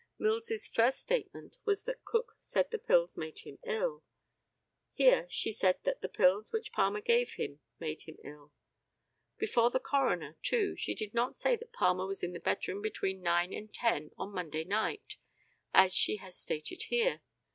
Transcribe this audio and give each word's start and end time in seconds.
Mills's 0.17 0.67
first 0.67 0.97
statement 0.97 1.59
was 1.63 1.83
that 1.83 2.03
Cook 2.03 2.33
said 2.39 2.71
the 2.71 2.79
pills 2.79 3.15
made 3.17 3.37
him 3.41 3.59
ill. 3.67 4.03
Here 4.93 5.27
she 5.29 5.51
said 5.51 5.77
that 5.83 6.01
the 6.01 6.09
pills 6.09 6.51
which 6.51 6.71
Palmer 6.71 7.01
gave 7.01 7.33
him 7.33 7.59
made 7.77 8.01
him 8.01 8.17
ill. 8.23 8.51
Before 9.37 9.69
the 9.69 9.79
coroner, 9.79 10.39
too, 10.41 10.75
she 10.75 10.95
did 10.95 11.13
not 11.13 11.37
say 11.37 11.55
that 11.55 11.71
Palmer 11.71 12.07
was 12.07 12.23
in 12.23 12.33
the 12.33 12.39
bedroom 12.39 12.81
between 12.81 13.21
9 13.21 13.53
and 13.53 13.71
10 13.71 14.09
on 14.17 14.33
Monday 14.33 14.63
night, 14.63 15.17
as 15.71 15.93
she 15.93 16.15
has 16.15 16.35
stated 16.35 16.81
here. 16.89 17.21